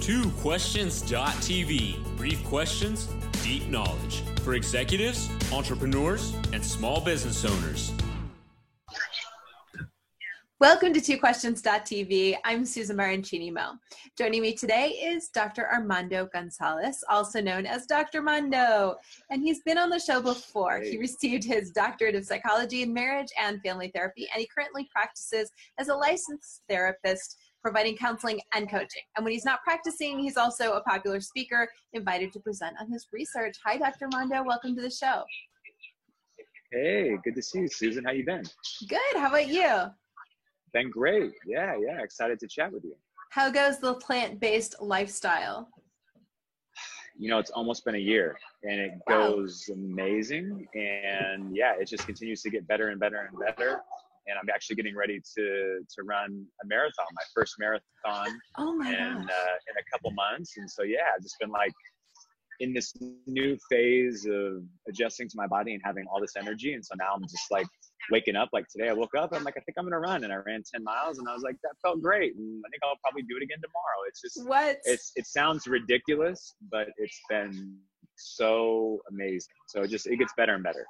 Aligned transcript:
TwoQuestions.tv. 0.00 2.16
Brief 2.16 2.42
questions, 2.44 3.06
deep 3.42 3.68
knowledge. 3.68 4.22
For 4.42 4.54
executives, 4.54 5.28
entrepreneurs, 5.52 6.34
and 6.54 6.64
small 6.64 7.02
business 7.02 7.44
owners. 7.44 7.92
Welcome 10.58 10.94
to 10.94 11.00
TwoQuestions.tv. 11.00 12.38
I'm 12.44 12.64
Susan 12.64 12.96
Baroncini 12.96 13.52
Moe. 13.52 13.74
Joining 14.16 14.40
me 14.40 14.54
today 14.54 14.88
is 14.88 15.28
Dr. 15.28 15.68
Armando 15.70 16.30
Gonzalez, 16.32 17.04
also 17.10 17.42
known 17.42 17.66
as 17.66 17.84
Dr. 17.86 18.22
Mondo. 18.22 18.96
And 19.30 19.42
he's 19.42 19.60
been 19.60 19.76
on 19.76 19.90
the 19.90 19.98
show 19.98 20.22
before. 20.22 20.80
He 20.80 20.96
received 20.96 21.44
his 21.44 21.72
doctorate 21.72 22.14
of 22.14 22.24
psychology 22.24 22.82
in 22.82 22.94
marriage 22.94 23.28
and 23.38 23.60
family 23.62 23.90
therapy, 23.94 24.26
and 24.32 24.40
he 24.40 24.48
currently 24.54 24.88
practices 24.92 25.50
as 25.78 25.88
a 25.88 25.94
licensed 25.94 26.62
therapist 26.68 27.36
providing 27.62 27.96
counseling 27.96 28.40
and 28.54 28.70
coaching. 28.70 29.02
And 29.16 29.24
when 29.24 29.32
he's 29.32 29.44
not 29.44 29.62
practicing, 29.62 30.18
he's 30.18 30.36
also 30.36 30.72
a 30.72 30.80
popular 30.82 31.20
speaker 31.20 31.68
invited 31.92 32.32
to 32.32 32.40
present 32.40 32.76
on 32.80 32.90
his 32.90 33.06
research. 33.12 33.56
Hi, 33.64 33.76
Dr. 33.76 34.08
Mondo. 34.12 34.42
Welcome 34.42 34.74
to 34.76 34.82
the 34.82 34.90
show. 34.90 35.24
Hey, 36.72 37.16
good 37.24 37.34
to 37.34 37.42
see 37.42 37.60
you, 37.60 37.68
Susan. 37.68 38.04
How 38.04 38.12
you 38.12 38.24
been? 38.24 38.44
Good. 38.88 39.16
How 39.16 39.28
about 39.28 39.48
you? 39.48 39.86
Been 40.72 40.90
great. 40.90 41.32
Yeah, 41.46 41.76
yeah. 41.84 42.02
Excited 42.02 42.38
to 42.40 42.48
chat 42.48 42.72
with 42.72 42.84
you. 42.84 42.94
How 43.30 43.50
goes 43.50 43.78
the 43.78 43.94
plant-based 43.94 44.76
lifestyle? 44.80 45.68
You 47.18 47.28
know, 47.28 47.38
it's 47.38 47.50
almost 47.50 47.84
been 47.84 47.96
a 47.96 47.98
year 47.98 48.38
and 48.62 48.80
it 48.80 48.92
wow. 49.06 49.32
goes 49.32 49.68
amazing. 49.72 50.66
And 50.74 51.54
yeah, 51.54 51.74
it 51.78 51.86
just 51.86 52.06
continues 52.06 52.40
to 52.42 52.50
get 52.50 52.66
better 52.66 52.88
and 52.88 52.98
better 52.98 53.28
and 53.28 53.38
better 53.38 53.82
and 54.30 54.38
I'm 54.38 54.48
actually 54.54 54.76
getting 54.76 54.96
ready 54.96 55.20
to 55.36 55.80
to 55.94 56.02
run 56.04 56.46
a 56.62 56.66
marathon, 56.66 57.06
my 57.12 57.22
first 57.34 57.54
marathon. 57.58 58.38
Oh 58.56 58.74
my 58.74 58.88
in, 58.88 58.96
uh, 58.96 59.56
in 59.68 59.74
a 59.78 59.84
couple 59.92 60.10
months, 60.12 60.54
and 60.56 60.70
so 60.70 60.82
yeah, 60.82 61.10
I've 61.14 61.22
just 61.22 61.36
been 61.40 61.50
like 61.50 61.72
in 62.60 62.74
this 62.74 62.92
new 63.26 63.56
phase 63.70 64.26
of 64.30 64.62
adjusting 64.88 65.28
to 65.28 65.34
my 65.34 65.46
body 65.46 65.72
and 65.72 65.82
having 65.84 66.04
all 66.10 66.20
this 66.20 66.36
energy, 66.36 66.74
and 66.74 66.84
so 66.84 66.94
now 66.98 67.12
I'm 67.14 67.22
just 67.22 67.50
like 67.50 67.66
waking 68.10 68.36
up. 68.36 68.50
Like 68.52 68.66
today, 68.68 68.88
I 68.88 68.92
woke 68.92 69.14
up, 69.18 69.30
I'm 69.32 69.44
like, 69.44 69.56
I 69.56 69.60
think 69.60 69.76
I'm 69.78 69.84
gonna 69.84 69.98
run, 69.98 70.24
and 70.24 70.32
I 70.32 70.36
ran 70.36 70.62
10 70.72 70.84
miles, 70.84 71.18
and 71.18 71.28
I 71.28 71.34
was 71.34 71.42
like, 71.42 71.56
that 71.62 71.74
felt 71.82 72.00
great, 72.00 72.36
and 72.36 72.62
I 72.64 72.68
think 72.70 72.82
I'll 72.84 72.98
probably 73.02 73.22
do 73.22 73.36
it 73.36 73.42
again 73.42 73.58
tomorrow. 73.58 73.98
It's 74.08 74.20
just 74.20 74.46
what 74.46 74.78
it's 74.84 75.12
it 75.16 75.26
sounds 75.26 75.66
ridiculous, 75.66 76.54
but 76.70 76.88
it's 76.98 77.20
been 77.28 77.76
so 78.16 79.00
amazing. 79.10 79.54
So 79.68 79.82
it 79.82 79.88
just 79.90 80.06
it 80.06 80.16
gets 80.16 80.32
better 80.36 80.54
and 80.54 80.62
better. 80.62 80.86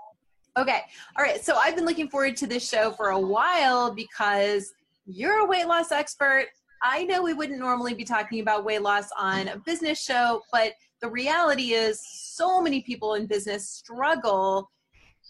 Okay. 0.59 0.81
All 1.17 1.25
right. 1.25 1.43
So 1.45 1.57
I've 1.57 1.77
been 1.77 1.87
looking 1.87 2.09
forward 2.09 2.37
to 2.39 2.47
this 2.47 2.69
show 2.69 2.91
for 2.93 3.11
a 3.11 3.19
while 3.19 3.95
because 3.95 4.73
you're 5.07 5.41
a 5.41 5.47
weight 5.47 5.67
loss 5.67 5.93
expert. 5.93 6.47
I 6.83 7.05
know 7.05 7.23
we 7.23 7.35
wouldn't 7.35 7.59
normally 7.59 7.95
be 7.95 8.05
talking 8.05 8.41
about 8.41 8.65
weight 8.65 8.83
loss 8.83 9.09
on 9.19 9.49
a 9.49 9.59
business 9.59 10.03
show, 10.03 10.43
but 10.51 10.73
the 11.01 11.09
reality 11.09 11.73
is 11.73 12.01
so 12.01 12.61
many 12.61 12.81
people 12.83 13.15
in 13.15 13.27
business 13.27 13.69
struggle 13.69 14.71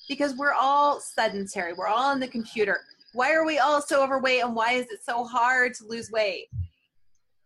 because 0.09 0.35
we're 0.37 0.55
all 0.55 1.01
sedentary. 1.01 1.73
We're 1.73 1.89
all 1.89 2.11
on 2.11 2.21
the 2.21 2.29
computer. 2.29 2.81
Why 3.12 3.33
are 3.33 3.45
we 3.45 3.59
all 3.59 3.83
so 3.83 4.03
overweight 4.03 4.43
and 4.43 4.55
why 4.55 4.73
is 4.73 4.87
it 4.87 5.01
so 5.05 5.25
hard 5.25 5.75
to 5.75 5.84
lose 5.87 6.11
weight? 6.11 6.47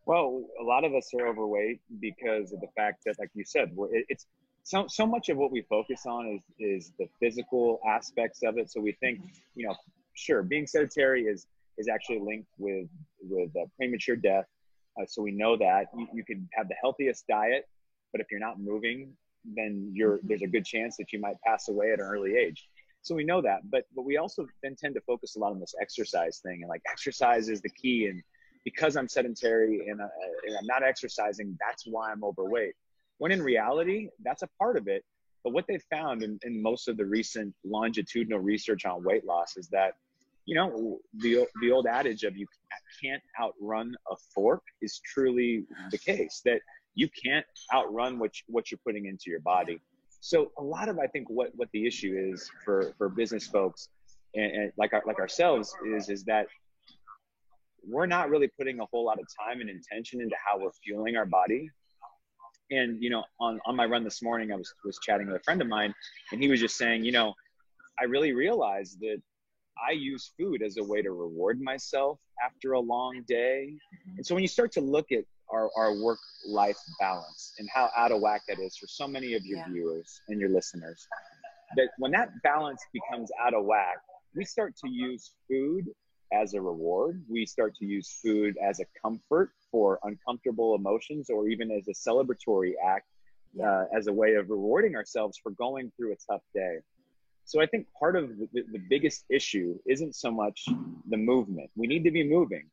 Well, 0.06 0.44
a 0.60 0.64
lot 0.64 0.84
of 0.84 0.94
us 0.94 1.10
are 1.18 1.26
overweight 1.26 1.80
because 2.00 2.52
of 2.52 2.60
the 2.60 2.68
fact 2.76 3.00
that, 3.06 3.16
like 3.18 3.30
you 3.34 3.44
said, 3.44 3.70
it's 4.08 4.26
so 4.64 4.86
so 4.88 5.06
much 5.06 5.28
of 5.28 5.36
what 5.36 5.52
we 5.52 5.62
focus 5.62 6.06
on 6.06 6.26
is 6.26 6.42
is 6.58 6.92
the 6.98 7.06
physical 7.20 7.80
aspects 7.86 8.42
of 8.42 8.56
it. 8.58 8.70
So 8.70 8.80
we 8.80 8.92
think, 8.92 9.20
you 9.54 9.66
know, 9.68 9.76
sure, 10.14 10.42
being 10.42 10.66
sedentary 10.66 11.24
is 11.24 11.46
is 11.76 11.86
actually 11.88 12.20
linked 12.20 12.48
with 12.58 12.88
with 13.22 13.50
uh, 13.56 13.66
premature 13.76 14.16
death. 14.16 14.46
Uh, 14.98 15.04
so 15.06 15.22
we 15.22 15.32
know 15.32 15.56
that 15.56 15.86
you, 15.96 16.06
you 16.14 16.24
can 16.24 16.48
have 16.54 16.68
the 16.68 16.74
healthiest 16.80 17.26
diet, 17.26 17.68
but 18.10 18.20
if 18.20 18.28
you're 18.30 18.40
not 18.40 18.58
moving, 18.58 19.12
then 19.54 19.90
you're 19.92 20.18
there's 20.22 20.42
a 20.42 20.46
good 20.46 20.64
chance 20.64 20.96
that 20.96 21.12
you 21.12 21.20
might 21.20 21.36
pass 21.46 21.68
away 21.68 21.92
at 21.92 22.00
an 22.00 22.06
early 22.06 22.34
age. 22.34 22.66
So 23.02 23.14
we 23.14 23.24
know 23.24 23.42
that, 23.42 23.70
but 23.70 23.84
but 23.94 24.06
we 24.06 24.16
also 24.16 24.46
then 24.62 24.76
tend 24.76 24.94
to 24.94 25.02
focus 25.02 25.36
a 25.36 25.40
lot 25.40 25.52
on 25.52 25.60
this 25.60 25.74
exercise 25.78 26.38
thing, 26.38 26.62
and 26.62 26.70
like 26.70 26.82
exercise 26.90 27.50
is 27.50 27.60
the 27.60 27.68
key. 27.68 28.06
And 28.06 28.22
because 28.64 28.96
I'm 28.96 29.08
sedentary 29.08 29.90
and, 29.90 30.00
uh, 30.00 30.06
and 30.46 30.56
I'm 30.56 30.64
not 30.64 30.82
exercising, 30.82 31.58
that's 31.60 31.84
why 31.86 32.10
I'm 32.10 32.24
overweight 32.24 32.74
when 33.24 33.32
in 33.32 33.42
reality, 33.42 34.10
that's 34.22 34.42
a 34.42 34.48
part 34.58 34.76
of 34.76 34.86
it. 34.86 35.02
But 35.44 35.54
what 35.54 35.64
they 35.66 35.78
found 35.90 36.22
in, 36.22 36.38
in 36.42 36.60
most 36.60 36.88
of 36.88 36.98
the 36.98 37.06
recent 37.06 37.54
longitudinal 37.64 38.38
research 38.38 38.84
on 38.84 39.02
weight 39.02 39.24
loss 39.24 39.56
is 39.56 39.66
that, 39.68 39.94
you 40.44 40.54
know, 40.54 40.98
the, 41.14 41.46
the 41.62 41.72
old 41.72 41.86
adage 41.86 42.24
of 42.24 42.36
you 42.36 42.46
can't 43.02 43.22
outrun 43.40 43.94
a 44.12 44.16
fork 44.34 44.62
is 44.82 45.00
truly 45.06 45.64
the 45.90 45.96
case, 45.96 46.42
that 46.44 46.60
you 46.96 47.08
can't 47.24 47.46
outrun 47.72 48.18
what, 48.18 48.32
what 48.46 48.70
you're 48.70 48.80
putting 48.84 49.06
into 49.06 49.30
your 49.30 49.40
body. 49.40 49.80
So 50.20 50.52
a 50.58 50.62
lot 50.62 50.90
of, 50.90 50.98
I 50.98 51.06
think, 51.06 51.30
what, 51.30 51.48
what 51.54 51.70
the 51.72 51.86
issue 51.86 52.30
is 52.30 52.50
for, 52.62 52.92
for 52.98 53.08
business 53.08 53.46
folks 53.46 53.88
and, 54.34 54.52
and 54.54 54.72
like, 54.76 54.92
our, 54.92 55.02
like 55.06 55.18
ourselves 55.18 55.74
is, 55.96 56.10
is 56.10 56.24
that 56.24 56.46
we're 57.88 58.04
not 58.04 58.28
really 58.28 58.48
putting 58.48 58.80
a 58.80 58.84
whole 58.92 59.06
lot 59.06 59.18
of 59.18 59.26
time 59.42 59.62
and 59.62 59.70
intention 59.70 60.20
into 60.20 60.36
how 60.44 60.58
we're 60.58 60.72
fueling 60.84 61.16
our 61.16 61.24
body 61.24 61.70
and 62.70 63.02
you 63.02 63.10
know 63.10 63.24
on, 63.40 63.60
on 63.66 63.76
my 63.76 63.84
run 63.84 64.04
this 64.04 64.22
morning 64.22 64.52
i 64.52 64.56
was 64.56 64.72
was 64.84 64.98
chatting 65.02 65.26
with 65.26 65.36
a 65.36 65.44
friend 65.44 65.60
of 65.60 65.68
mine 65.68 65.94
and 66.32 66.42
he 66.42 66.48
was 66.48 66.60
just 66.60 66.76
saying 66.76 67.04
you 67.04 67.12
know 67.12 67.34
i 68.00 68.04
really 68.04 68.32
realized 68.32 68.98
that 69.00 69.20
i 69.86 69.92
use 69.92 70.32
food 70.38 70.62
as 70.62 70.76
a 70.78 70.84
way 70.84 71.02
to 71.02 71.12
reward 71.12 71.60
myself 71.60 72.18
after 72.44 72.72
a 72.72 72.80
long 72.80 73.22
day 73.26 73.68
mm-hmm. 73.68 74.16
and 74.16 74.26
so 74.26 74.34
when 74.34 74.42
you 74.42 74.48
start 74.48 74.72
to 74.72 74.80
look 74.80 75.12
at 75.12 75.24
our, 75.50 75.70
our 75.76 75.94
work 76.02 76.18
life 76.46 76.78
balance 76.98 77.52
and 77.58 77.68
how 77.72 77.90
out 77.96 78.10
of 78.10 78.20
whack 78.20 78.40
that 78.48 78.58
is 78.58 78.76
for 78.76 78.86
so 78.86 79.06
many 79.06 79.34
of 79.34 79.44
your 79.44 79.58
yeah. 79.58 79.68
viewers 79.68 80.20
and 80.28 80.40
your 80.40 80.48
listeners 80.48 81.06
that 81.76 81.88
when 81.98 82.10
that 82.10 82.30
balance 82.42 82.82
becomes 82.92 83.30
out 83.44 83.52
of 83.52 83.64
whack 83.64 83.96
we 84.34 84.44
start 84.44 84.74
to 84.76 84.88
use 84.90 85.32
food 85.48 85.84
as 86.32 86.54
a 86.54 86.60
reward. 86.60 87.22
We 87.28 87.46
start 87.46 87.74
to 87.76 87.86
use 87.86 88.18
food 88.22 88.56
as 88.62 88.80
a 88.80 88.84
comfort 89.00 89.52
for 89.70 89.98
uncomfortable 90.02 90.74
emotions 90.74 91.30
or 91.30 91.48
even 91.48 91.70
as 91.70 91.88
a 91.88 91.92
celebratory 91.92 92.72
act 92.84 93.06
uh, 93.62 93.84
as 93.96 94.06
a 94.06 94.12
way 94.12 94.34
of 94.34 94.50
rewarding 94.50 94.96
ourselves 94.96 95.38
for 95.42 95.52
going 95.52 95.92
through 95.96 96.12
a 96.12 96.16
tough 96.30 96.42
day. 96.54 96.78
So 97.44 97.60
I 97.60 97.66
think 97.66 97.86
part 97.98 98.16
of 98.16 98.30
the, 98.52 98.62
the 98.72 98.80
biggest 98.88 99.24
issue 99.30 99.78
isn't 99.86 100.14
so 100.16 100.30
much 100.30 100.64
the 101.08 101.16
movement. 101.16 101.70
We 101.76 101.86
need 101.86 102.04
to 102.04 102.10
be 102.10 102.26
moving, 102.28 102.64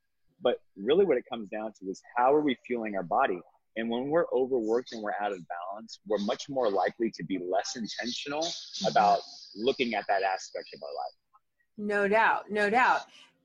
but 0.41 0.57
really 0.78 1.06
what 1.06 1.18
it 1.18 1.25
comes 1.29 1.50
down 1.50 1.73
to 1.79 1.89
is 1.89 2.01
how 2.16 2.33
are 2.33 2.41
we 2.41 2.57
fueling 2.66 2.95
our 2.95 3.03
body? 3.03 3.41
And 3.78 3.89
when 3.89 4.09
we're 4.09 4.25
overworked 4.33 4.91
and 4.94 5.01
we're 5.01 5.13
out 5.22 5.31
of 5.31 5.39
balance, 5.47 6.00
we're 6.07 6.19
much 6.19 6.50
more 6.50 6.69
likely 6.69 7.12
to 7.12 7.23
be 7.23 7.38
less 7.38 7.75
intentional 7.75 8.45
about 8.88 9.19
looking 9.56 9.94
at 9.94 10.06
that 10.07 10.23
aspect 10.23 10.68
of 10.73 10.81
our 10.83 10.89
life. 10.89 11.16
No 11.78 12.07
doubt, 12.07 12.51
no 12.51 12.69
doubt 12.69 13.01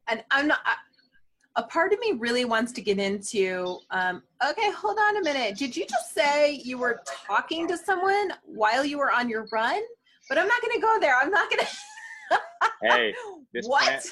and 0.08 0.24
I'm 0.30 0.48
not. 0.48 0.60
I, 0.64 0.74
a 1.56 1.62
part 1.62 1.92
of 1.92 1.98
me 2.00 2.12
really 2.12 2.44
wants 2.44 2.70
to 2.72 2.82
get 2.82 2.98
into 2.98 3.78
um, 3.90 4.22
okay 4.46 4.70
hold 4.72 4.98
on 4.98 5.16
a 5.16 5.22
minute. 5.22 5.56
Did 5.56 5.76
you 5.76 5.86
just 5.86 6.14
say 6.14 6.52
you 6.52 6.78
were 6.78 7.00
talking 7.26 7.66
to 7.68 7.76
someone 7.76 8.32
while 8.44 8.84
you 8.84 8.98
were 8.98 9.10
on 9.10 9.28
your 9.28 9.46
run? 9.50 9.80
But 10.28 10.38
i'm 10.38 10.48
not 10.48 10.60
going 10.60 10.74
to 10.74 10.80
go 10.80 10.98
there. 11.00 11.16
I'm 11.16 11.30
not 11.30 11.50
going 11.50 11.64
to 12.30 12.38
hey 12.82 13.14
this 13.54 13.66
what? 13.66 13.84
plant, 13.84 14.04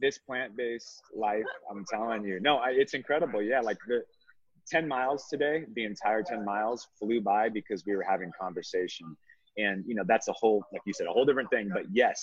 this 0.00 0.18
plant-based 0.18 1.02
life 1.14 1.44
i'm 1.70 1.84
telling 1.90 2.24
you. 2.24 2.40
No 2.40 2.56
I, 2.56 2.70
it's 2.70 2.94
incredible. 2.94 3.42
Yeah 3.42 3.60
like 3.60 3.78
the 3.86 4.02
10 4.68 4.88
miles 4.88 5.26
today 5.28 5.64
the 5.74 5.84
entire 5.84 6.22
10 6.22 6.44
miles 6.44 6.88
flew 6.98 7.20
by 7.20 7.48
because 7.48 7.84
we 7.86 7.94
were 7.94 8.04
having 8.08 8.30
conversation. 8.40 9.16
And 9.58 9.84
you 9.86 9.94
know 9.94 10.04
that's 10.06 10.28
a 10.28 10.32
whole 10.32 10.64
like 10.72 10.82
you 10.86 10.94
said 10.94 11.08
a 11.08 11.12
whole 11.12 11.26
different 11.26 11.50
thing. 11.50 11.68
But 11.72 11.84
yes 11.92 12.22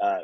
uh, 0.00 0.20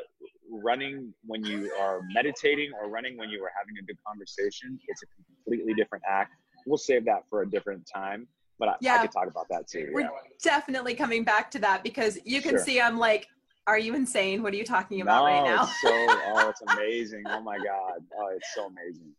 running 0.51 1.13
when 1.25 1.43
you 1.43 1.71
are 1.79 2.01
meditating 2.13 2.71
or 2.81 2.89
running 2.89 3.17
when 3.17 3.29
you 3.29 3.43
are 3.43 3.51
having 3.57 3.75
a 3.81 3.85
good 3.85 3.97
conversation, 4.05 4.79
it's 4.87 5.03
a 5.03 5.05
completely 5.15 5.73
different 5.73 6.03
act. 6.07 6.33
We'll 6.65 6.77
save 6.77 7.05
that 7.05 7.23
for 7.29 7.41
a 7.41 7.49
different 7.49 7.87
time, 7.93 8.27
but 8.57 8.69
I, 8.69 8.75
yeah. 8.81 8.95
I 8.95 8.99
could 8.99 9.11
talk 9.11 9.27
about 9.27 9.47
that 9.49 9.67
too. 9.67 9.89
We're 9.93 10.01
yeah. 10.01 10.09
definitely 10.43 10.95
coming 10.95 11.23
back 11.23 11.51
to 11.51 11.59
that 11.59 11.83
because 11.83 12.17
you 12.25 12.41
can 12.41 12.51
sure. 12.51 12.59
see 12.59 12.81
I'm 12.81 12.97
like, 12.97 13.27
are 13.67 13.77
you 13.77 13.93
insane? 13.95 14.41
What 14.41 14.53
are 14.53 14.57
you 14.57 14.65
talking 14.65 15.01
about 15.01 15.19
no, 15.19 15.25
right 15.25 15.43
now? 15.43 15.65
so, 15.65 15.71
oh, 15.83 16.49
it's 16.49 16.61
amazing. 16.73 17.23
Oh 17.27 17.41
my 17.41 17.57
God. 17.57 18.03
Oh, 18.17 18.29
it's 18.35 18.53
so 18.55 18.65
amazing. 18.65 19.11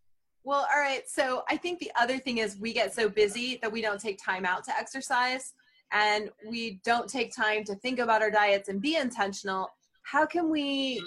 Well, 0.43 0.67
all 0.73 0.81
right. 0.81 1.03
So 1.09 1.45
I 1.49 1.57
think 1.57 1.79
the 1.79 1.91
other 1.99 2.19
thing 2.19 2.39
is 2.39 2.57
we 2.59 2.73
get 2.73 2.95
so 2.95 3.09
busy 3.09 3.59
that 3.63 3.71
we 3.71 3.81
don't 3.81 4.01
take 4.01 4.19
time 4.23 4.45
out 4.45 4.65
to 4.65 4.77
exercise 4.77 5.53
and 5.93 6.31
we 6.49 6.81
don't 6.85 7.09
take 7.09 7.35
time 7.35 7.65
to 7.65 7.75
think 7.77 7.99
about 7.99 8.23
our 8.23 8.31
diets 8.31 8.69
and 8.69 8.81
be 8.81 8.97
intentional 8.97 9.69
how 10.11 10.27
can 10.27 10.51
we 10.51 11.03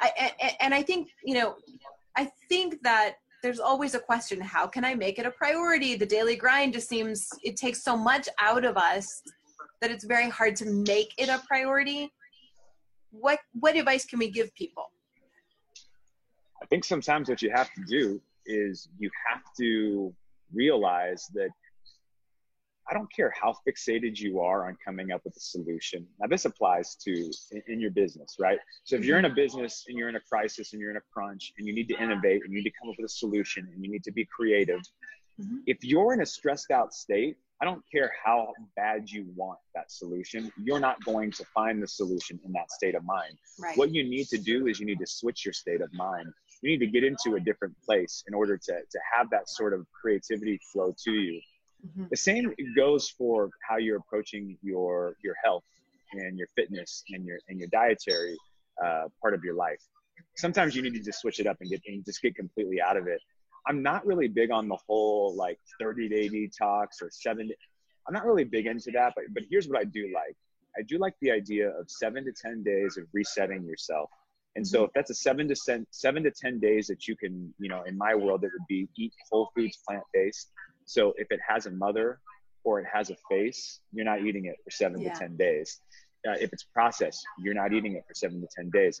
I, 0.00 0.32
and 0.60 0.72
i 0.74 0.82
think 0.82 1.08
you 1.24 1.34
know 1.34 1.56
i 2.16 2.30
think 2.48 2.82
that 2.82 3.16
there's 3.42 3.60
always 3.60 3.94
a 3.94 4.00
question 4.00 4.40
how 4.40 4.66
can 4.66 4.84
i 4.84 4.94
make 4.94 5.18
it 5.18 5.26
a 5.26 5.30
priority? 5.30 5.96
The 5.96 6.06
daily 6.06 6.36
grind 6.36 6.74
just 6.74 6.88
seems 6.88 7.28
it 7.42 7.56
takes 7.56 7.82
so 7.82 7.96
much 7.96 8.28
out 8.40 8.64
of 8.64 8.76
us 8.76 9.22
that 9.80 9.90
it's 9.90 10.04
very 10.04 10.28
hard 10.28 10.54
to 10.56 10.66
make 10.66 11.14
it 11.18 11.28
a 11.28 11.40
priority. 11.46 12.12
What 13.10 13.38
what 13.58 13.76
advice 13.76 14.04
can 14.04 14.18
we 14.18 14.30
give 14.30 14.54
people? 14.54 14.86
I 16.62 16.66
think 16.66 16.84
sometimes 16.84 17.28
what 17.28 17.40
you 17.42 17.50
have 17.50 17.72
to 17.74 17.82
do 17.88 18.20
is 18.46 18.88
you 18.98 19.10
have 19.28 19.42
to 19.58 20.14
realize 20.52 21.26
that 21.34 21.50
I 22.90 22.94
don't 22.94 23.10
care 23.14 23.32
how 23.40 23.54
fixated 23.66 24.18
you 24.18 24.40
are 24.40 24.66
on 24.66 24.76
coming 24.84 25.12
up 25.12 25.20
with 25.24 25.36
a 25.36 25.40
solution. 25.40 26.06
Now, 26.18 26.26
this 26.26 26.44
applies 26.44 26.96
to 27.04 27.30
in, 27.52 27.62
in, 27.68 27.80
your 27.80 27.92
business, 27.92 28.36
right? 28.40 28.58
So, 28.84 28.96
if 28.96 29.04
you're 29.04 29.18
in 29.18 29.26
a 29.26 29.34
business 29.34 29.84
and 29.88 29.96
you're 29.96 30.08
in 30.08 30.16
a 30.16 30.20
crisis 30.20 30.72
and 30.72 30.80
you're 30.80 30.90
in 30.90 30.96
a 30.96 31.02
crunch 31.12 31.52
and 31.58 31.66
you 31.66 31.72
need 31.72 31.88
to 31.88 32.02
innovate 32.02 32.42
and 32.44 32.52
you 32.52 32.58
need 32.58 32.68
to 32.68 32.76
come 32.80 32.90
up 32.90 32.96
with 32.98 33.06
a 33.06 33.14
solution 33.14 33.68
and 33.72 33.84
you 33.84 33.90
need 33.90 34.02
to 34.04 34.12
be 34.12 34.24
creative, 34.24 34.80
mm-hmm. 35.40 35.58
if 35.66 35.84
you're 35.84 36.12
in 36.12 36.22
a 36.22 36.26
stressed 36.26 36.72
out 36.72 36.92
state, 36.92 37.36
I 37.62 37.66
don't 37.66 37.82
care 37.92 38.10
how 38.24 38.52
bad 38.74 39.10
you 39.10 39.26
want 39.36 39.58
that 39.74 39.92
solution, 39.92 40.50
you're 40.62 40.80
not 40.80 41.04
going 41.04 41.30
to 41.32 41.44
find 41.54 41.82
the 41.82 41.86
solution 41.86 42.40
in 42.44 42.52
that 42.52 42.70
state 42.70 42.94
of 42.94 43.04
mind. 43.04 43.36
Right. 43.58 43.76
What 43.76 43.92
you 43.92 44.02
need 44.02 44.28
to 44.28 44.38
do 44.38 44.66
is 44.66 44.80
you 44.80 44.86
need 44.86 44.98
to 44.98 45.06
switch 45.06 45.44
your 45.44 45.52
state 45.52 45.82
of 45.82 45.92
mind. 45.92 46.26
You 46.62 46.70
need 46.70 46.78
to 46.78 46.86
get 46.86 47.04
into 47.04 47.36
a 47.36 47.40
different 47.40 47.74
place 47.84 48.24
in 48.26 48.34
order 48.34 48.56
to, 48.56 48.72
to 48.72 48.98
have 49.14 49.28
that 49.30 49.48
sort 49.48 49.74
of 49.74 49.86
creativity 49.92 50.58
flow 50.72 50.94
to 51.04 51.12
you. 51.12 51.40
Mm-hmm. 51.86 52.04
The 52.10 52.16
same 52.16 52.54
goes 52.76 53.08
for 53.08 53.50
how 53.66 53.78
you're 53.78 53.96
approaching 53.96 54.58
your 54.62 55.16
your 55.22 55.34
health 55.42 55.64
and 56.12 56.38
your 56.38 56.48
fitness 56.54 57.04
and 57.10 57.24
your 57.24 57.38
and 57.48 57.58
your 57.58 57.68
dietary 57.68 58.36
uh, 58.84 59.04
part 59.20 59.34
of 59.34 59.44
your 59.44 59.54
life. 59.54 59.80
Sometimes 60.36 60.76
you 60.76 60.82
need 60.82 60.94
to 60.94 61.00
just 61.00 61.20
switch 61.20 61.40
it 61.40 61.46
up 61.46 61.56
and 61.60 61.70
get 61.70 61.82
and 61.86 62.04
just 62.04 62.20
get 62.22 62.34
completely 62.34 62.80
out 62.80 62.96
of 62.96 63.06
it. 63.06 63.20
I'm 63.66 63.82
not 63.82 64.06
really 64.06 64.28
big 64.28 64.50
on 64.50 64.68
the 64.68 64.76
whole 64.86 65.34
like 65.36 65.58
30 65.80 66.08
day 66.08 66.28
detox 66.28 67.02
or 67.02 67.10
seven. 67.10 67.50
I'm 68.06 68.14
not 68.14 68.24
really 68.24 68.44
big 68.44 68.66
into 68.66 68.90
that, 68.92 69.12
but 69.14 69.24
but 69.32 69.44
here's 69.50 69.68
what 69.68 69.78
I 69.78 69.84
do 69.84 70.10
like. 70.14 70.36
I 70.78 70.82
do 70.82 70.98
like 70.98 71.14
the 71.20 71.30
idea 71.30 71.70
of 71.70 71.90
seven 71.90 72.24
to 72.24 72.32
ten 72.32 72.62
days 72.62 72.96
of 72.96 73.04
resetting 73.12 73.64
yourself. 73.64 74.10
And 74.56 74.66
so 74.66 74.78
mm-hmm. 74.78 74.84
if 74.86 74.90
that's 74.94 75.10
a 75.10 75.14
seven 75.14 75.48
to 75.48 75.56
seven, 75.56 75.86
seven 75.90 76.22
to 76.24 76.30
ten 76.30 76.58
days 76.58 76.86
that 76.88 77.06
you 77.06 77.16
can, 77.16 77.52
you 77.58 77.68
know, 77.68 77.82
in 77.82 77.96
my 77.96 78.14
world, 78.14 78.44
it 78.44 78.50
would 78.52 78.66
be 78.68 78.88
eat 78.96 79.12
whole 79.30 79.50
foods, 79.54 79.78
plant 79.86 80.04
based. 80.12 80.50
So 80.90 81.14
if 81.16 81.30
it 81.30 81.38
has 81.46 81.66
a 81.66 81.70
mother 81.70 82.18
or 82.64 82.80
it 82.80 82.86
has 82.92 83.10
a 83.10 83.16
face, 83.30 83.78
you're 83.92 84.04
not 84.04 84.22
eating 84.22 84.46
it 84.46 84.56
for 84.64 84.72
seven 84.72 85.00
yeah. 85.00 85.12
to 85.12 85.20
10 85.20 85.36
days. 85.36 85.78
Uh, 86.28 86.32
if 86.40 86.52
it's 86.52 86.64
processed, 86.64 87.22
you're 87.38 87.54
not 87.54 87.72
eating 87.72 87.94
it 87.94 88.02
for 88.08 88.14
seven 88.14 88.40
to 88.40 88.48
10 88.56 88.70
days. 88.70 89.00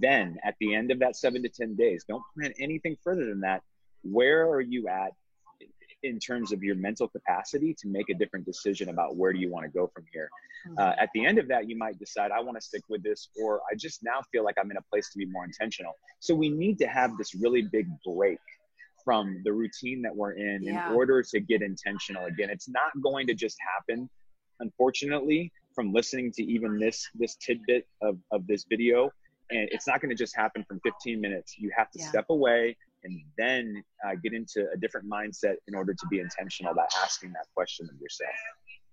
Then 0.00 0.36
at 0.44 0.56
the 0.58 0.74
end 0.74 0.90
of 0.90 0.98
that 0.98 1.14
seven 1.14 1.44
to 1.44 1.48
10 1.48 1.76
days, 1.76 2.04
don't 2.08 2.24
plan 2.36 2.52
anything 2.58 2.96
further 3.04 3.24
than 3.24 3.40
that. 3.42 3.62
Where 4.02 4.48
are 4.50 4.60
you 4.60 4.88
at 4.88 5.12
in 6.02 6.18
terms 6.18 6.50
of 6.50 6.60
your 6.60 6.74
mental 6.74 7.06
capacity 7.06 7.72
to 7.74 7.86
make 7.86 8.10
a 8.10 8.14
different 8.14 8.46
decision 8.46 8.88
about 8.88 9.14
where 9.14 9.32
do 9.32 9.38
you 9.38 9.48
want 9.48 9.64
to 9.64 9.70
go 9.70 9.86
from 9.94 10.06
here? 10.12 10.28
Mm-hmm. 10.66 10.78
Uh, 10.78 10.94
at 10.98 11.08
the 11.14 11.24
end 11.24 11.38
of 11.38 11.46
that, 11.48 11.68
you 11.68 11.78
might 11.78 12.00
decide, 12.00 12.32
I 12.32 12.40
want 12.40 12.56
to 12.56 12.60
stick 12.60 12.82
with 12.88 13.04
this, 13.04 13.28
or 13.40 13.60
I 13.70 13.76
just 13.76 14.02
now 14.02 14.22
feel 14.32 14.42
like 14.42 14.56
I'm 14.60 14.72
in 14.72 14.76
a 14.76 14.86
place 14.90 15.08
to 15.12 15.18
be 15.18 15.26
more 15.26 15.44
intentional. 15.44 15.92
So 16.18 16.34
we 16.34 16.48
need 16.48 16.78
to 16.78 16.88
have 16.88 17.16
this 17.16 17.32
really 17.36 17.62
big 17.62 17.86
break 18.04 18.40
from 19.06 19.40
the 19.44 19.52
routine 19.52 20.02
that 20.02 20.14
we're 20.14 20.32
in 20.32 20.64
yeah. 20.64 20.90
in 20.90 20.94
order 20.94 21.22
to 21.22 21.38
get 21.38 21.62
intentional 21.62 22.24
again 22.26 22.50
it's 22.50 22.68
not 22.68 22.90
going 23.02 23.24
to 23.26 23.34
just 23.34 23.56
happen 23.74 24.10
unfortunately 24.58 25.52
from 25.74 25.92
listening 25.92 26.32
to 26.32 26.42
even 26.42 26.76
this 26.78 27.08
this 27.14 27.36
tidbit 27.36 27.86
of, 28.02 28.18
of 28.32 28.44
this 28.48 28.66
video 28.68 29.08
and 29.50 29.68
it's 29.70 29.86
not 29.86 30.00
going 30.00 30.10
to 30.10 30.16
just 30.16 30.34
happen 30.36 30.64
from 30.66 30.80
15 30.84 31.20
minutes 31.20 31.54
you 31.56 31.70
have 31.74 31.88
to 31.92 32.00
yeah. 32.00 32.08
step 32.08 32.26
away 32.30 32.76
and 33.04 33.20
then 33.38 33.80
uh, 34.04 34.16
get 34.24 34.32
into 34.32 34.66
a 34.74 34.76
different 34.76 35.08
mindset 35.08 35.54
in 35.68 35.74
order 35.76 35.94
to 35.94 36.06
be 36.10 36.18
intentional 36.18 36.72
about 36.72 36.88
asking 37.04 37.30
that 37.30 37.46
question 37.54 37.88
of 37.88 38.00
yourself 38.00 38.34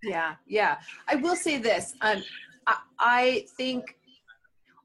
yeah 0.03 0.35
yeah 0.45 0.77
i 1.07 1.15
will 1.15 1.35
say 1.35 1.57
this 1.57 1.95
um, 2.01 2.23
I, 2.67 2.77
I 2.99 3.45
think 3.57 3.97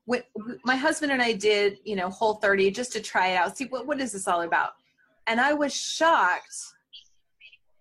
when, 0.08 0.22
my 0.64 0.74
husband 0.74 1.12
and 1.12 1.20
I 1.20 1.34
did, 1.34 1.80
you 1.84 1.94
know, 1.94 2.08
Whole 2.08 2.36
30 2.36 2.70
just 2.70 2.92
to 2.92 3.00
try 3.00 3.28
it 3.28 3.36
out, 3.36 3.58
see 3.58 3.66
what 3.66 3.86
what 3.86 4.00
is 4.00 4.12
this 4.12 4.26
all 4.26 4.40
about. 4.40 4.72
And 5.28 5.40
I 5.40 5.52
was 5.52 5.74
shocked 5.74 6.56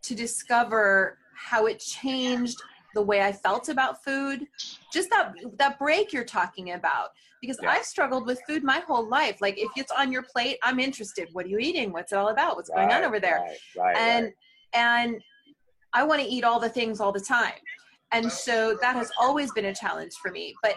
to 0.03 0.15
discover 0.15 1.17
how 1.35 1.65
it 1.65 1.79
changed 1.79 2.61
the 2.93 3.01
way 3.01 3.21
I 3.21 3.31
felt 3.31 3.69
about 3.69 4.03
food. 4.03 4.45
Just 4.91 5.09
that 5.11 5.33
that 5.57 5.79
break 5.79 6.11
you're 6.11 6.25
talking 6.25 6.71
about. 6.73 7.09
Because 7.41 7.59
yeah. 7.61 7.69
I've 7.69 7.85
struggled 7.85 8.25
with 8.25 8.39
food 8.47 8.63
my 8.63 8.79
whole 8.79 9.07
life. 9.07 9.37
Like 9.41 9.57
if 9.57 9.69
it's 9.75 9.91
on 9.91 10.11
your 10.11 10.23
plate, 10.23 10.57
I'm 10.63 10.79
interested. 10.79 11.29
What 11.33 11.45
are 11.45 11.49
you 11.49 11.59
eating? 11.59 11.93
What's 11.93 12.11
it 12.11 12.17
all 12.17 12.29
about? 12.29 12.55
What's 12.55 12.69
right, 12.69 12.89
going 12.89 13.03
on 13.03 13.07
over 13.07 13.19
there? 13.19 13.39
Right, 13.39 13.57
right, 13.77 13.97
and 13.97 14.31
and 14.73 15.21
I 15.93 16.03
want 16.03 16.21
to 16.21 16.27
eat 16.27 16.43
all 16.43 16.59
the 16.59 16.69
things 16.69 16.99
all 16.99 17.11
the 17.11 17.19
time. 17.19 17.53
And 18.11 18.31
so 18.31 18.77
that 18.81 18.95
has 18.95 19.11
always 19.19 19.51
been 19.51 19.65
a 19.65 19.75
challenge 19.75 20.13
for 20.21 20.31
me. 20.31 20.55
But 20.61 20.75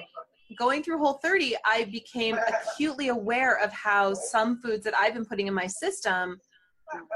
going 0.58 0.82
through 0.82 0.99
Whole 0.99 1.14
30, 1.14 1.56
I 1.64 1.84
became 1.84 2.37
acutely 2.37 3.08
aware 3.08 3.58
of 3.62 3.72
how 3.72 4.14
some 4.14 4.61
foods 4.61 4.84
that 4.84 4.94
I've 4.99 5.14
been 5.14 5.25
putting 5.25 5.46
in 5.46 5.55
my 5.55 5.67
system 5.67 6.40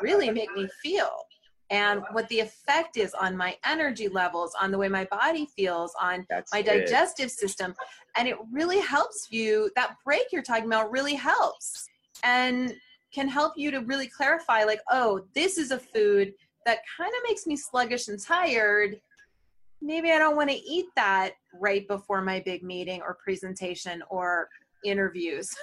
really 0.03 0.31
make 0.31 0.55
me 0.55 0.69
feel 0.83 1.11
and 1.71 2.03
what 2.13 2.29
the 2.29 2.41
effect 2.41 2.97
is 2.97 3.15
on 3.15 3.37
my 3.37 3.57
energy 3.65 4.09
levels, 4.09 4.55
on 4.61 4.71
the 4.71 4.79
way 4.79 4.89
my 4.89 5.05
body 5.07 5.49
feels, 5.57 5.93
on 6.01 6.27
That's 6.29 6.53
my 6.53 6.63
digestive 6.63 7.31
system. 7.31 7.75
And 8.17 8.29
it 8.29 8.37
really 8.53 8.81
helps 8.81 9.29
you, 9.31 9.71
that 9.75 9.97
break 10.05 10.25
you're 10.31 10.43
talking 10.43 10.67
about 10.67 10.91
really 10.91 11.15
helps 11.15 11.89
and 12.23 12.75
can 13.13 13.29
help 13.29 13.55
you 13.57 13.71
to 13.71 13.79
really 13.81 14.09
clarify 14.09 14.65
like, 14.65 14.81
oh, 14.91 15.25
this 15.35 15.57
is 15.57 15.71
a 15.71 15.79
food 15.79 16.35
that 16.67 16.79
kind 16.97 17.11
of 17.11 17.29
makes 17.29 17.47
me 17.47 17.57
sluggish 17.57 18.09
and 18.09 18.21
tired. 18.21 19.01
Maybe 19.81 20.13
I 20.13 20.19
don't 20.19 20.37
want 20.37 20.51
to 20.51 20.57
eat 20.57 20.87
that 20.97 21.33
right 21.55 21.87
before 21.89 22.23
my 22.23 22.41
big 22.45 22.63
meeting 22.63 23.03
or 23.03 23.15
presentation 23.15 24.03
or 24.11 24.49
interviews. 24.85 25.55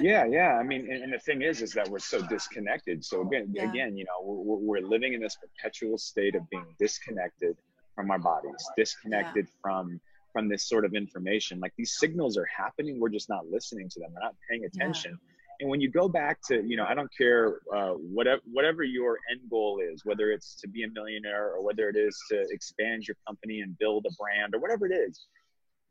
yeah, 0.00 0.24
yeah. 0.30 0.58
I 0.58 0.62
mean, 0.62 0.90
and, 0.90 1.04
and, 1.04 1.12
the 1.12 1.18
thing 1.18 1.42
is, 1.42 1.62
is 1.62 1.72
that 1.72 1.88
we're 1.88 1.98
so 1.98 2.20
disconnected. 2.22 3.04
So 3.04 3.22
again, 3.22 3.52
yeah. 3.52 3.68
again, 3.68 3.96
you 3.96 4.04
know, 4.04 4.20
we're, 4.22 4.80
we're 4.80 4.86
living 4.86 5.14
in 5.14 5.20
this 5.20 5.36
perpetual 5.36 5.98
state 5.98 6.34
of 6.34 6.48
being 6.50 6.66
disconnected 6.78 7.56
from 7.94 8.10
our 8.10 8.18
bodies, 8.18 8.68
disconnected 8.76 9.46
yeah. 9.46 9.60
from 9.62 10.00
from 10.32 10.48
this 10.48 10.68
sort 10.68 10.84
of 10.84 10.94
information. 10.94 11.60
Like 11.60 11.72
these 11.78 11.96
signals 11.96 12.36
are 12.36 12.46
happening, 12.46 12.98
we're 12.98 13.08
just 13.08 13.28
not 13.28 13.46
listening 13.46 13.88
to 13.90 14.00
them. 14.00 14.10
We're 14.12 14.22
not 14.22 14.34
paying 14.50 14.64
attention. 14.64 15.12
Yeah. 15.12 15.34
And 15.60 15.70
when 15.70 15.80
you 15.80 15.88
go 15.88 16.08
back 16.08 16.40
to, 16.48 16.62
you 16.66 16.76
know, 16.76 16.84
I 16.84 16.94
don't 16.94 17.10
care 17.16 17.60
uh, 17.74 17.92
whatever 17.92 18.42
whatever 18.52 18.82
your 18.82 19.18
end 19.30 19.42
goal 19.48 19.80
is, 19.80 20.04
whether 20.04 20.32
it's 20.32 20.56
to 20.56 20.68
be 20.68 20.82
a 20.82 20.88
millionaire 20.88 21.52
or 21.54 21.62
whether 21.62 21.88
it 21.88 21.96
is 21.96 22.20
to 22.30 22.44
expand 22.50 23.06
your 23.06 23.16
company 23.26 23.60
and 23.60 23.78
build 23.78 24.06
a 24.06 24.14
brand 24.20 24.54
or 24.54 24.58
whatever 24.58 24.86
it 24.86 24.92
is, 24.92 25.26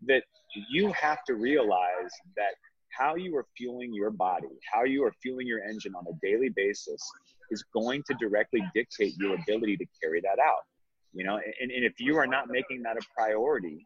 that 0.08 0.24
you 0.70 0.92
have 0.94 1.24
to 1.26 1.36
realize 1.36 2.12
that 2.36 2.54
how 2.98 3.16
you 3.16 3.36
are 3.36 3.46
fueling 3.58 3.94
your 3.94 4.12
body, 4.12 4.48
how 4.72 4.84
you 4.84 5.04
are 5.04 5.14
fueling 5.22 5.48
your 5.48 5.64
engine 5.64 5.94
on 5.96 6.06
a 6.08 6.26
daily 6.26 6.50
basis 6.56 7.02
is 7.50 7.64
going 7.74 8.04
to 8.08 8.14
directly 8.16 8.62
dictate 8.74 9.16
your 9.18 9.36
ability 9.36 9.78
to 9.78 9.86
carry 10.02 10.22
that 10.22 10.39
out. 10.39 10.62
You 11.13 11.24
know, 11.24 11.36
and, 11.36 11.72
and 11.72 11.86
if 11.86 11.94
you 12.00 12.18
are 12.18 12.27
not 12.27 12.50
making 12.50 12.82
that 12.84 12.98
a 12.98 13.01
priority, 13.16 13.86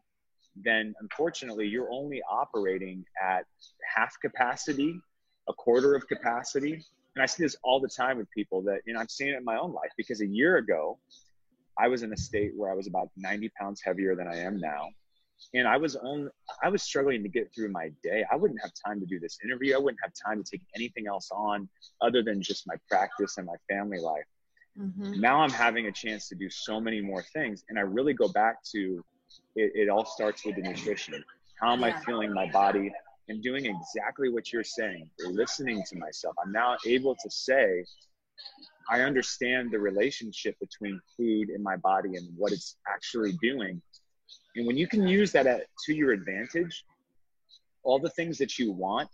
then 0.56 0.94
unfortunately 1.00 1.66
you're 1.66 1.90
only 1.92 2.20
operating 2.30 3.04
at 3.22 3.44
half 3.94 4.14
capacity, 4.20 4.98
a 5.48 5.52
quarter 5.52 5.94
of 5.94 6.06
capacity. 6.08 6.84
And 7.14 7.22
I 7.22 7.26
see 7.26 7.42
this 7.42 7.56
all 7.62 7.80
the 7.80 7.88
time 7.88 8.18
with 8.18 8.30
people 8.30 8.62
that, 8.62 8.80
you 8.86 8.94
know, 8.94 9.00
I'm 9.00 9.08
seeing 9.08 9.30
it 9.30 9.36
in 9.36 9.44
my 9.44 9.58
own 9.58 9.72
life 9.72 9.90
because 9.96 10.20
a 10.20 10.26
year 10.26 10.56
ago, 10.56 10.98
I 11.78 11.88
was 11.88 12.02
in 12.02 12.12
a 12.12 12.16
state 12.16 12.52
where 12.56 12.70
I 12.70 12.74
was 12.74 12.88
about 12.88 13.08
90 13.16 13.50
pounds 13.60 13.80
heavier 13.84 14.16
than 14.16 14.26
I 14.26 14.38
am 14.38 14.58
now 14.58 14.88
and 15.54 15.66
I 15.66 15.76
was 15.76 15.96
on 15.96 16.30
I 16.62 16.68
was 16.68 16.82
struggling 16.82 17.22
to 17.22 17.28
get 17.28 17.52
through 17.54 17.70
my 17.70 17.90
day. 18.02 18.24
I 18.30 18.36
wouldn't 18.36 18.60
have 18.62 18.72
time 18.86 19.00
to 19.00 19.06
do 19.06 19.18
this 19.18 19.38
interview. 19.44 19.74
I 19.74 19.78
wouldn't 19.78 20.00
have 20.02 20.12
time 20.14 20.42
to 20.42 20.50
take 20.50 20.62
anything 20.74 21.06
else 21.06 21.30
on 21.32 21.68
other 22.00 22.22
than 22.22 22.42
just 22.42 22.66
my 22.66 22.74
practice 22.88 23.38
and 23.38 23.46
my 23.46 23.56
family 23.68 23.98
life. 23.98 24.24
Mm-hmm. 24.78 25.20
Now 25.20 25.40
I'm 25.40 25.50
having 25.50 25.86
a 25.86 25.92
chance 25.92 26.28
to 26.28 26.34
do 26.34 26.48
so 26.50 26.80
many 26.80 27.00
more 27.00 27.22
things, 27.22 27.64
and 27.68 27.78
I 27.78 27.82
really 27.82 28.14
go 28.14 28.28
back 28.28 28.62
to 28.72 29.04
it. 29.56 29.72
It 29.74 29.88
all 29.88 30.04
starts 30.04 30.44
with 30.44 30.56
the 30.56 30.62
nutrition. 30.62 31.24
How 31.60 31.72
am 31.72 31.80
yeah. 31.80 31.86
I 31.86 32.04
feeling 32.04 32.32
my 32.32 32.50
body? 32.50 32.92
And 33.30 33.42
doing 33.42 33.66
exactly 33.66 34.30
what 34.30 34.54
you're 34.54 34.64
saying, 34.64 35.10
listening 35.18 35.82
to 35.90 35.98
myself. 35.98 36.34
I'm 36.42 36.50
now 36.50 36.78
able 36.86 37.14
to 37.14 37.30
say, 37.30 37.84
I 38.88 39.02
understand 39.02 39.70
the 39.70 39.78
relationship 39.78 40.58
between 40.60 40.98
food 41.14 41.50
and 41.50 41.62
my 41.62 41.76
body 41.76 42.16
and 42.16 42.26
what 42.38 42.52
it's 42.52 42.76
actually 42.90 43.32
doing 43.42 43.82
and 44.58 44.66
when 44.66 44.76
you 44.76 44.88
can 44.88 45.06
use 45.06 45.30
that 45.32 45.46
at, 45.46 45.66
to 45.86 45.94
your 45.94 46.10
advantage, 46.10 46.84
all 47.84 48.00
the 48.00 48.10
things 48.10 48.38
that 48.38 48.58
you 48.58 48.72
want 48.72 49.08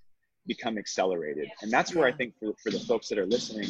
become 0.47 0.79
accelerated. 0.79 1.51
And 1.61 1.71
that's 1.71 1.95
where 1.95 2.07
I 2.07 2.13
think 2.13 2.33
for, 2.41 2.55
for 2.63 2.71
the 2.71 2.81
folks 2.81 3.09
that 3.09 3.19
are 3.19 3.27
listening, 3.27 3.69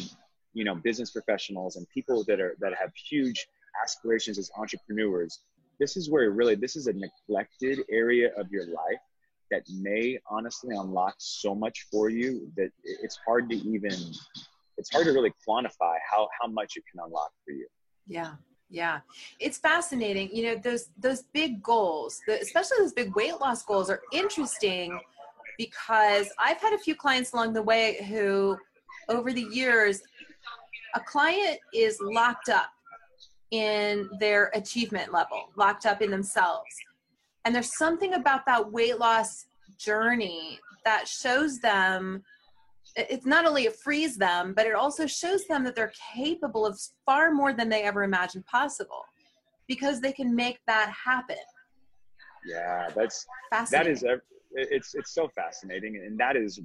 you 0.52 0.64
know, 0.64 0.76
business 0.76 1.10
professionals 1.10 1.74
and 1.74 1.86
people 1.90 2.24
that 2.28 2.40
are 2.40 2.54
that 2.60 2.74
have 2.80 2.92
huge 2.94 3.46
aspirations 3.82 4.38
as 4.38 4.52
entrepreneurs, 4.56 5.40
this 5.80 5.96
is 5.96 6.08
where 6.08 6.30
really 6.30 6.54
this 6.54 6.76
is 6.76 6.86
a 6.86 6.92
neglected 6.92 7.80
area 7.90 8.30
of 8.36 8.50
your 8.52 8.66
life 8.66 9.02
that 9.50 9.62
may 9.68 10.16
honestly 10.30 10.76
unlock 10.76 11.16
so 11.18 11.56
much 11.56 11.86
for 11.90 12.08
you 12.08 12.50
that 12.56 12.70
it's 12.84 13.18
hard 13.26 13.50
to 13.50 13.56
even 13.56 13.92
it's 14.78 14.90
hard 14.92 15.06
to 15.06 15.12
really 15.12 15.32
quantify 15.46 15.96
how 16.08 16.28
how 16.40 16.46
much 16.46 16.76
it 16.76 16.84
can 16.90 17.00
unlock 17.04 17.32
for 17.44 17.50
you. 17.50 17.66
Yeah 18.06 18.34
yeah 18.70 19.00
it's 19.40 19.58
fascinating 19.58 20.28
you 20.32 20.44
know 20.44 20.56
those 20.56 20.88
those 20.98 21.22
big 21.32 21.62
goals 21.62 22.20
the, 22.26 22.40
especially 22.40 22.78
those 22.78 22.92
big 22.92 23.14
weight 23.14 23.38
loss 23.40 23.62
goals 23.62 23.90
are 23.90 24.00
interesting 24.12 24.98
because 25.58 26.28
i've 26.38 26.60
had 26.60 26.72
a 26.72 26.78
few 26.78 26.94
clients 26.94 27.32
along 27.32 27.52
the 27.52 27.62
way 27.62 28.04
who 28.08 28.56
over 29.08 29.32
the 29.32 29.46
years 29.52 30.02
a 30.94 31.00
client 31.00 31.58
is 31.72 31.98
locked 32.00 32.48
up 32.48 32.70
in 33.50 34.08
their 34.18 34.50
achievement 34.54 35.12
level, 35.12 35.50
locked 35.56 35.86
up 35.86 36.02
in 36.02 36.10
themselves. 36.10 36.74
And 37.44 37.54
there's 37.54 37.76
something 37.76 38.14
about 38.14 38.46
that 38.46 38.72
weight 38.72 38.98
loss 38.98 39.46
journey 39.78 40.58
that 40.84 41.06
shows 41.06 41.58
them 41.58 42.22
it's 42.96 43.26
not 43.26 43.46
only 43.46 43.64
it 43.64 43.76
frees 43.76 44.16
them, 44.16 44.54
but 44.54 44.66
it 44.66 44.74
also 44.74 45.06
shows 45.06 45.46
them 45.46 45.64
that 45.64 45.74
they're 45.74 45.92
capable 46.14 46.64
of 46.64 46.78
far 47.04 47.32
more 47.32 47.52
than 47.52 47.68
they 47.68 47.82
ever 47.82 48.04
imagined 48.04 48.46
possible 48.46 49.04
because 49.66 50.00
they 50.00 50.12
can 50.12 50.34
make 50.34 50.60
that 50.66 50.92
happen. 50.92 51.36
Yeah, 52.46 52.90
that's 52.94 53.26
that 53.70 53.86
is 53.86 54.04
it's 54.52 54.94
it's 54.94 55.12
so 55.12 55.28
fascinating, 55.28 55.96
and 55.96 56.18
that 56.18 56.36
is 56.36 56.60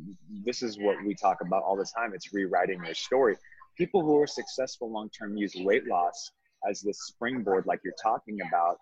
this 0.46 0.62
is 0.62 0.78
what 0.78 0.98
we 1.06 1.16
talk 1.16 1.38
about 1.42 1.64
all 1.64 1.76
the 1.76 1.86
time. 1.98 2.14
It's 2.14 2.34
rewriting 2.34 2.82
their 2.82 2.94
story. 2.94 3.36
People 3.78 4.02
who 4.02 4.20
are 4.20 4.28
successful 4.28 4.92
long 4.92 5.10
term 5.10 5.38
use 5.38 5.56
weight 5.58 5.88
loss 5.88 6.32
as 6.70 6.82
the 6.82 6.94
springboard, 6.94 7.66
like 7.66 7.80
you're 7.84 7.94
talking 8.02 8.40
about, 8.48 8.78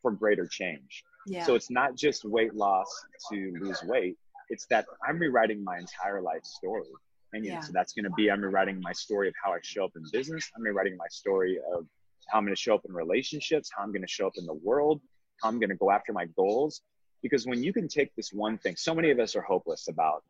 for 0.00 0.10
greater 0.10 0.46
change. 0.46 1.04
Yeah. 1.26 1.44
So 1.44 1.54
it's 1.54 1.70
not 1.70 1.94
just 1.94 2.24
weight 2.24 2.54
loss 2.54 2.88
to 3.30 3.52
lose 3.60 3.82
weight. 3.84 4.16
It's 4.50 4.66
that 4.66 4.86
I'm 5.06 5.18
rewriting 5.18 5.62
my 5.62 5.78
entire 5.78 6.20
life 6.22 6.44
story. 6.44 6.88
And 7.32 7.44
yeah. 7.44 7.60
so 7.60 7.72
that's 7.72 7.92
going 7.92 8.04
to 8.04 8.10
be 8.16 8.30
I'm 8.30 8.40
rewriting 8.40 8.80
my 8.80 8.92
story 8.92 9.28
of 9.28 9.34
how 9.42 9.52
I 9.52 9.58
show 9.62 9.84
up 9.84 9.92
in 9.96 10.02
business. 10.12 10.50
I'm 10.56 10.62
rewriting 10.62 10.96
my 10.96 11.08
story 11.10 11.58
of 11.74 11.86
how 12.28 12.38
I'm 12.38 12.44
going 12.44 12.54
to 12.54 12.60
show 12.60 12.74
up 12.74 12.84
in 12.88 12.94
relationships, 12.94 13.70
how 13.74 13.82
I'm 13.82 13.92
going 13.92 14.02
to 14.02 14.08
show 14.08 14.26
up 14.26 14.34
in 14.36 14.46
the 14.46 14.54
world, 14.54 15.00
how 15.42 15.48
I'm 15.48 15.58
going 15.58 15.70
to 15.70 15.76
go 15.76 15.90
after 15.90 16.12
my 16.12 16.26
goals. 16.36 16.82
Because 17.22 17.46
when 17.46 17.62
you 17.62 17.72
can 17.72 17.88
take 17.88 18.14
this 18.16 18.32
one 18.32 18.58
thing, 18.58 18.76
so 18.76 18.94
many 18.94 19.10
of 19.10 19.18
us 19.18 19.34
are 19.36 19.42
hopeless 19.42 19.88
about 19.88 20.22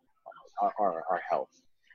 our, 0.60 0.72
our, 0.80 1.04
our 1.10 1.20
health. 1.28 1.50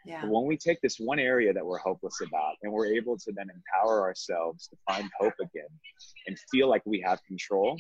Yeah. 0.06 0.22
But 0.22 0.32
when 0.32 0.46
we 0.46 0.58
take 0.58 0.82
this 0.82 0.98
one 1.00 1.20
area 1.20 1.54
that 1.54 1.66
we're 1.66 1.78
hopeless 1.78 2.20
about 2.22 2.56
and 2.62 2.72
we're 2.72 2.88
able 2.88 3.18
to 3.18 3.32
then 3.32 3.48
empower 3.50 4.02
ourselves 4.02 4.68
to 4.68 4.76
find 4.88 5.10
hope 5.20 5.34
again 5.42 5.70
and 6.28 6.38
feel 6.52 6.70
like 6.70 6.82
we 6.86 7.00
have 7.02 7.24
control, 7.26 7.78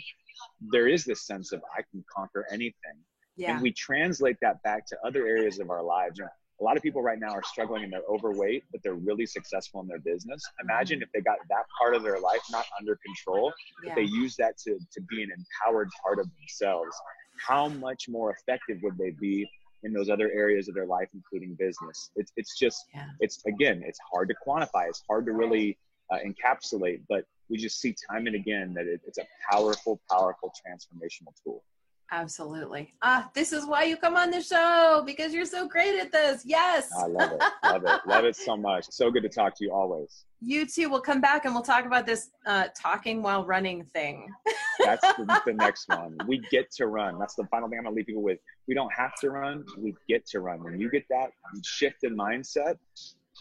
there 0.71 0.87
is 0.87 1.03
this 1.03 1.25
sense 1.25 1.51
of 1.51 1.61
I 1.77 1.81
can 1.91 2.03
conquer 2.13 2.45
anything. 2.51 2.97
Yeah. 3.35 3.53
And 3.53 3.61
we 3.61 3.71
translate 3.71 4.37
that 4.41 4.61
back 4.63 4.85
to 4.87 4.97
other 5.03 5.25
areas 5.25 5.59
of 5.59 5.69
our 5.69 5.83
lives 5.83 6.19
a 6.61 6.63
lot 6.63 6.77
of 6.77 6.83
people 6.83 7.01
right 7.01 7.19
now 7.19 7.31
are 7.31 7.43
struggling 7.43 7.83
and 7.83 7.91
they're 7.91 8.07
overweight, 8.09 8.63
but 8.71 8.81
they're 8.83 8.93
really 8.93 9.25
successful 9.25 9.81
in 9.81 9.87
their 9.87 9.99
business. 9.99 10.41
Imagine 10.61 10.97
mm-hmm. 10.97 11.03
if 11.03 11.11
they 11.11 11.21
got 11.21 11.37
that 11.49 11.65
part 11.77 11.95
of 11.95 12.03
their 12.03 12.19
life 12.19 12.41
not 12.51 12.65
under 12.79 12.97
control, 13.05 13.53
yeah. 13.83 13.89
if 13.89 13.95
they 13.95 14.03
use 14.03 14.35
that 14.37 14.57
to, 14.59 14.79
to 14.91 15.01
be 15.01 15.23
an 15.23 15.29
empowered 15.31 15.89
part 16.01 16.19
of 16.19 16.27
themselves, 16.39 16.95
how 17.37 17.67
much 17.67 18.07
more 18.07 18.31
effective 18.31 18.77
would 18.83 18.97
they 18.97 19.11
be 19.11 19.49
in 19.83 19.91
those 19.91 20.09
other 20.09 20.31
areas 20.31 20.69
of 20.69 20.75
their 20.75 20.85
life, 20.85 21.09
including 21.13 21.55
business? 21.55 22.11
It's, 22.15 22.31
it's 22.37 22.57
just, 22.57 22.85
yeah. 22.93 23.07
it's 23.19 23.43
again, 23.45 23.83
it's 23.85 23.99
hard 24.09 24.29
to 24.29 24.35
quantify. 24.47 24.87
It's 24.87 25.03
hard 25.09 25.25
to 25.25 25.33
really 25.33 25.77
uh, 26.11 26.19
encapsulate, 26.25 27.01
but 27.09 27.25
we 27.49 27.57
just 27.57 27.81
see 27.81 27.95
time 28.09 28.27
and 28.27 28.35
again 28.35 28.73
that 28.75 28.85
it, 28.85 29.01
it's 29.05 29.17
a 29.17 29.25
powerful, 29.51 29.99
powerful 30.09 30.53
transformational 30.65 31.33
tool. 31.43 31.63
Absolutely. 32.11 32.93
Ah, 33.01 33.29
this 33.33 33.51
is 33.51 33.65
why 33.65 33.83
you 33.83 33.97
come 33.97 34.15
on 34.15 34.29
the 34.29 34.41
show 34.41 35.01
because 35.05 35.33
you're 35.33 35.45
so 35.45 35.67
great 35.67 35.99
at 35.99 36.11
this. 36.11 36.43
Yes. 36.45 36.89
I 36.97 37.07
love 37.07 37.31
it. 37.31 37.41
Love 37.63 37.83
it. 37.85 37.99
love 38.07 38.25
it 38.25 38.35
so 38.35 38.55
much. 38.55 38.85
So 38.91 39.09
good 39.09 39.23
to 39.23 39.29
talk 39.29 39.57
to 39.57 39.63
you 39.63 39.71
always. 39.71 40.25
You 40.39 40.67
too. 40.67 40.89
We'll 40.89 41.01
come 41.01 41.21
back 41.21 41.45
and 41.45 41.53
we'll 41.53 41.63
talk 41.63 41.85
about 41.85 42.05
this 42.05 42.29
uh, 42.45 42.67
talking 42.79 43.23
while 43.23 43.45
running 43.45 43.85
thing. 43.85 44.27
That's 44.85 45.01
the, 45.01 45.41
the, 45.45 45.53
next 45.53 45.87
one. 45.87 46.17
We 46.27 46.41
get 46.51 46.69
to 46.73 46.87
run. 46.87 47.17
That's 47.17 47.35
the 47.35 47.45
final 47.45 47.69
thing 47.69 47.79
I'm 47.79 47.85
going 47.85 47.95
to 47.95 47.97
leave 47.97 48.05
people 48.05 48.23
with. 48.23 48.39
We 48.67 48.75
don't 48.75 48.93
have 48.93 49.15
to 49.21 49.29
run. 49.29 49.63
We 49.77 49.95
get 50.07 50.25
to 50.27 50.39
run. 50.39 50.63
When 50.63 50.79
you 50.79 50.91
get 50.91 51.05
that 51.09 51.31
shift 51.63 52.03
in 52.03 52.15
mindset, 52.17 52.77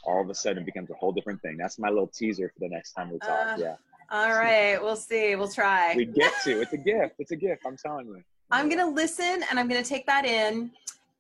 all 0.05 0.23
of 0.23 0.31
a 0.31 0.35
sudden 0.35 0.63
it 0.63 0.67
becomes 0.67 0.91
a 0.91 0.95
whole 0.95 1.13
different 1.13 1.43
thing. 1.43 1.57
That's 1.59 1.79
my 1.79 1.89
little 1.89 2.07
teaser 2.07 2.49
for 2.49 2.61
the 2.61 2.69
next 2.69 2.93
time 2.93 3.11
we 3.11 3.19
talk. 3.19 3.31
Uh, 3.31 3.57
yeah. 3.59 3.75
All 4.11 4.31
right. 4.31 4.79
We'll 4.81 4.97
see. 4.97 5.37
We'll 5.37 5.49
try. 5.49 5.95
We 5.97 6.05
get 6.05 6.33
to. 6.45 6.61
It's 6.61 6.73
a 6.73 6.79
gift. 6.79 7.15
It's 7.19 7.33
a 7.33 7.37
gift. 7.37 7.63
I'm 7.67 7.77
telling 7.77 8.07
you. 8.07 8.23
I'm 8.53 8.69
going 8.69 8.79
to 8.79 8.87
listen 8.87 9.43
and 9.49 9.59
I'm 9.59 9.67
going 9.67 9.83
to 9.83 9.89
take 9.89 10.07
that 10.07 10.27
in 10.27 10.71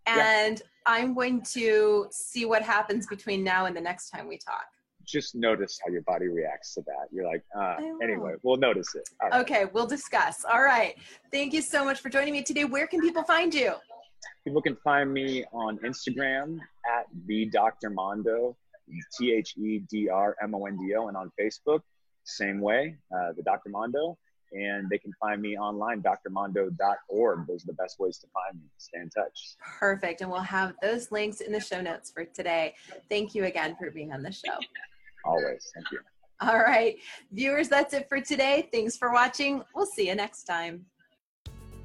and 0.06 0.58
yeah. 0.58 0.66
I'm 0.84 1.14
going 1.14 1.40
to 1.52 2.06
see 2.10 2.44
what 2.44 2.60
happens 2.62 3.06
between 3.06 3.42
now 3.42 3.64
and 3.64 3.74
the 3.74 3.80
next 3.80 4.10
time 4.10 4.28
we 4.28 4.36
talk. 4.36 4.66
Just 5.04 5.34
notice 5.34 5.80
how 5.84 5.90
your 5.90 6.02
body 6.02 6.28
reacts 6.28 6.74
to 6.74 6.82
that. 6.82 7.08
You're 7.10 7.26
like, 7.26 7.42
uh, 7.58 7.76
anyway, 8.02 8.34
we'll 8.42 8.58
notice 8.58 8.94
it. 8.94 9.08
Right. 9.20 9.40
Okay, 9.40 9.64
we'll 9.72 9.86
discuss. 9.86 10.44
All 10.44 10.62
right. 10.62 10.94
Thank 11.32 11.54
you 11.54 11.62
so 11.62 11.84
much 11.84 12.00
for 12.00 12.10
joining 12.10 12.34
me 12.34 12.42
today. 12.42 12.64
Where 12.64 12.86
can 12.86 13.00
people 13.00 13.24
find 13.24 13.52
you? 13.52 13.72
People 14.44 14.62
can 14.62 14.76
find 14.84 15.12
me 15.12 15.44
on 15.52 15.78
Instagram 15.78 16.58
at 16.86 17.06
the 17.26 17.46
Dr. 17.46 17.90
Mondo, 17.90 18.56
T 19.18 19.32
H 19.32 19.56
E 19.56 19.80
D 19.90 20.08
R 20.08 20.36
M 20.40 20.54
O 20.54 20.66
N 20.66 20.76
D 20.76 20.94
O, 20.94 21.08
and 21.08 21.16
on 21.16 21.32
Facebook, 21.40 21.80
same 22.24 22.60
way, 22.60 22.96
uh, 23.12 23.32
the 23.36 23.42
Dr. 23.42 23.70
Mondo 23.70 24.18
and 24.52 24.88
they 24.90 24.98
can 24.98 25.12
find 25.20 25.40
me 25.40 25.56
online, 25.56 26.02
drmondo.org. 26.02 27.46
Those 27.46 27.64
are 27.64 27.66
the 27.66 27.72
best 27.74 27.98
ways 27.98 28.18
to 28.18 28.26
find 28.28 28.60
me. 28.60 28.68
Stay 28.78 29.00
in 29.00 29.10
touch. 29.10 29.56
Perfect. 29.78 30.20
And 30.20 30.30
we'll 30.30 30.40
have 30.40 30.74
those 30.82 31.10
links 31.10 31.40
in 31.40 31.52
the 31.52 31.60
show 31.60 31.80
notes 31.80 32.10
for 32.10 32.24
today. 32.24 32.74
Thank 33.08 33.34
you 33.34 33.44
again 33.44 33.76
for 33.78 33.90
being 33.90 34.12
on 34.12 34.22
the 34.22 34.32
show. 34.32 34.56
Always. 35.24 35.70
Thank 35.74 35.90
you. 35.92 36.00
All 36.40 36.58
right. 36.58 36.96
Viewers, 37.30 37.68
that's 37.68 37.94
it 37.94 38.08
for 38.08 38.20
today. 38.20 38.68
Thanks 38.72 38.96
for 38.96 39.12
watching. 39.12 39.62
We'll 39.74 39.86
see 39.86 40.08
you 40.08 40.14
next 40.14 40.44
time. 40.44 40.84